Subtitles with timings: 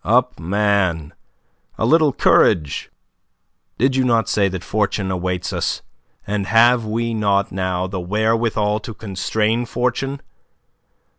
[0.03, 1.13] "Up, man,
[1.77, 2.89] a little courage.
[3.77, 5.83] Did you not say that fortune awaits us?
[6.25, 10.19] And have we not now the wherewithal to constrain fortune?